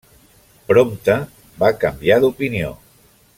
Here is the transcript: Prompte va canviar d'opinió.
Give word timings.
Prompte 0.71 1.17
va 1.65 1.71
canviar 1.85 2.19
d'opinió. 2.25 2.73